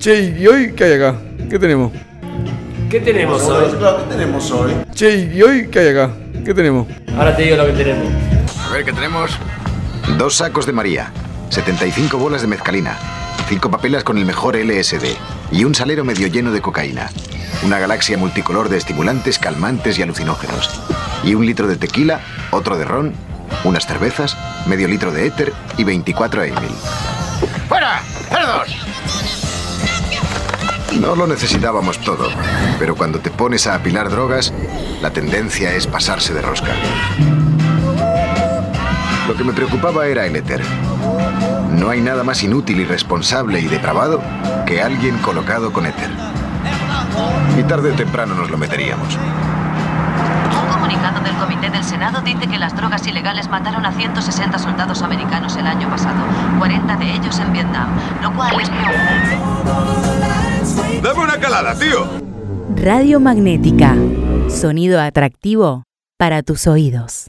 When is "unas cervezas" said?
23.64-24.34